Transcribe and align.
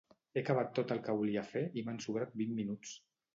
He 0.35 0.41
acabat 0.45 0.71
tot 0.79 0.93
el 0.95 1.01
que 1.07 1.15
volia 1.19 1.43
fer 1.51 1.63
i 1.81 1.85
m'han 1.91 2.01
sobrat 2.07 2.35
vint 2.41 2.57
minuts 2.63 2.97